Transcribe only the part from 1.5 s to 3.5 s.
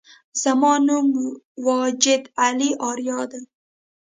واجد علي آریا دی